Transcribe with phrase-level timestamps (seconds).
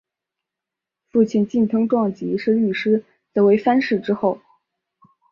[1.11, 3.05] 父亲近藤壮吉是律师
[3.35, 4.41] 则为藩士之后。